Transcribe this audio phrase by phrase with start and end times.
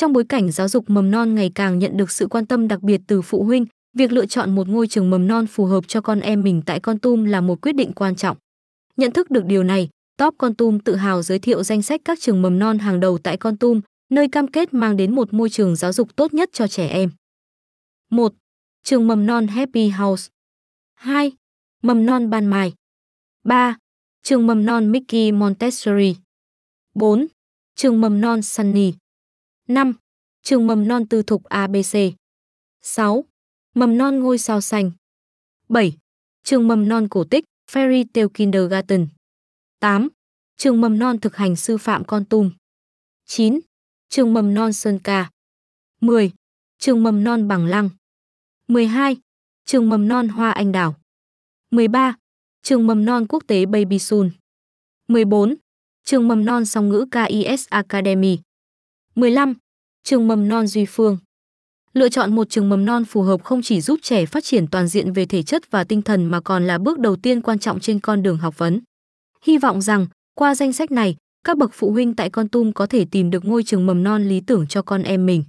[0.00, 2.82] Trong bối cảnh giáo dục mầm non ngày càng nhận được sự quan tâm đặc
[2.82, 3.66] biệt từ phụ huynh,
[3.96, 6.80] việc lựa chọn một ngôi trường mầm non phù hợp cho con em mình tại
[6.80, 8.36] Con Tum là một quyết định quan trọng.
[8.96, 12.18] Nhận thức được điều này, Top Con Tum tự hào giới thiệu danh sách các
[12.20, 15.50] trường mầm non hàng đầu tại Con Tum, nơi cam kết mang đến một môi
[15.50, 17.10] trường giáo dục tốt nhất cho trẻ em.
[18.10, 18.32] 1.
[18.84, 20.30] Trường mầm non Happy House
[20.94, 21.32] 2.
[21.82, 22.72] Mầm non Ban Mai
[23.44, 23.76] 3.
[24.22, 26.16] Trường mầm non Mickey Montessori
[26.94, 27.26] 4.
[27.74, 28.92] Trường mầm non Sunny
[29.70, 29.94] 5.
[30.42, 31.96] Trường mầm non tư thục ABC
[32.82, 33.24] 6.
[33.74, 34.90] Mầm non ngôi sao xanh
[35.68, 35.96] 7.
[36.42, 39.08] Trường mầm non cổ tích Fairy Tale Kindergarten
[39.80, 40.08] 8.
[40.56, 42.50] Trường mầm non thực hành sư phạm Con Tum
[43.26, 43.60] 9.
[44.08, 45.30] Trường mầm non Sơn Ca
[46.00, 46.30] 10.
[46.78, 47.90] Trường mầm non Bằng Lăng
[48.68, 49.16] 12.
[49.64, 50.94] Trường mầm non Hoa Anh Đào
[51.70, 52.16] 13.
[52.62, 54.30] Trường mầm non quốc tế Baby Sun
[55.08, 55.54] 14.
[56.04, 58.38] Trường mầm non song ngữ KIS Academy
[59.14, 59.54] 15.
[60.04, 61.18] Trường mầm non Duy Phương
[61.92, 64.88] Lựa chọn một trường mầm non phù hợp không chỉ giúp trẻ phát triển toàn
[64.88, 67.80] diện về thể chất và tinh thần mà còn là bước đầu tiên quan trọng
[67.80, 68.80] trên con đường học vấn.
[69.42, 72.86] Hy vọng rằng, qua danh sách này, các bậc phụ huynh tại Con Tum có
[72.86, 75.44] thể tìm được ngôi trường mầm non lý tưởng cho con em mình.